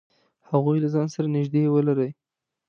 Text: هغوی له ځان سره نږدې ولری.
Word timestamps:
هغوی 0.49 0.77
له 0.83 0.89
ځان 0.93 1.07
سره 1.15 1.27
نږدې 1.35 1.61
ولری. 1.73 2.09